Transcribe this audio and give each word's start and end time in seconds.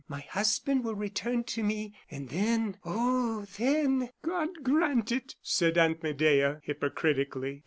My 0.07 0.21
husband 0.21 0.83
will 0.83 0.95
return 0.95 1.43
to 1.43 1.61
me, 1.63 1.93
and 2.09 2.29
then 2.29 2.75
oh, 2.83 3.45
then!" 3.59 4.09
"God 4.23 4.49
grant 4.63 5.11
it!" 5.11 5.35
said 5.43 5.77
Aunt 5.77 6.01
Medea, 6.01 6.59
hypocritically. 6.63 7.59